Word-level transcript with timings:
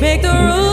make 0.00 0.22
the 0.22 0.28
rules. 0.28 0.63